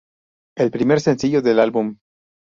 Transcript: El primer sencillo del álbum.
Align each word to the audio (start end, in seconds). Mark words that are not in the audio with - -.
El 0.57 0.71
primer 0.71 0.99
sencillo 0.99 1.43
del 1.43 1.59
álbum. 1.59 1.97